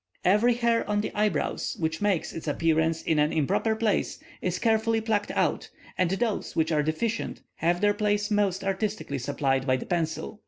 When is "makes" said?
2.01-2.33